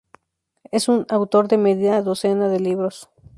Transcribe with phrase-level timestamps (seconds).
[0.71, 3.11] Es autor de media docena de libros.